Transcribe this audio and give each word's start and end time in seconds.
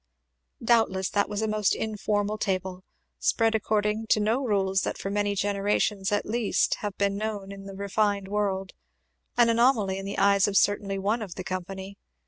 Doubtless 0.63 1.11
that 1.11 1.29
was 1.29 1.43
a 1.43 1.47
most 1.47 1.75
informal 1.75 2.39
table, 2.39 2.83
spread 3.19 3.53
according 3.53 4.07
to 4.07 4.19
no 4.19 4.43
rules 4.43 4.81
that 4.81 4.97
for 4.97 5.11
many 5.11 5.35
generations 5.35 6.11
at 6.11 6.25
least 6.25 6.77
have 6.79 6.97
been 6.97 7.15
known 7.17 7.51
in 7.51 7.65
the 7.65 7.75
refined 7.75 8.27
world; 8.27 8.73
an 9.37 9.47
anomaly 9.47 9.99
in 9.99 10.05
the 10.07 10.17
eyes 10.17 10.47
of 10.47 10.57
certainly 10.57 10.97
one 10.97 11.21
of 11.21 11.35
the 11.35 11.43
company. 11.43 11.99